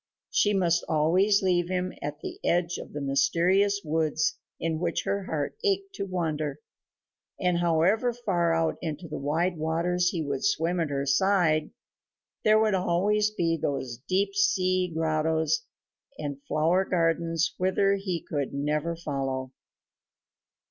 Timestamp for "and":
7.39-7.59, 16.17-16.41